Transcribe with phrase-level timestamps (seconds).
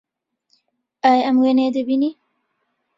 [1.03, 2.11] ئایا ئەم وێنەیە دەبینی؟